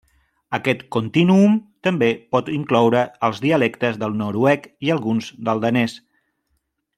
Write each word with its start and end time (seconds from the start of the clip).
Aquest 0.57 0.79
contínuum 0.95 1.59
també 1.87 2.09
pot 2.35 2.49
incloure 2.55 3.03
els 3.29 3.43
dialectes 3.45 4.01
del 4.05 4.17
noruec 4.23 4.67
i 4.89 4.93
alguns 4.97 5.31
del 5.51 5.63
danès. 5.67 5.99